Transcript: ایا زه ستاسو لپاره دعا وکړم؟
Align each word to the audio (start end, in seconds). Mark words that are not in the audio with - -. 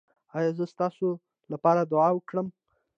ایا 0.37 0.51
زه 0.57 0.63
ستاسو 0.73 1.07
لپاره 1.51 1.81
دعا 1.91 2.09
وکړم؟ 2.13 2.47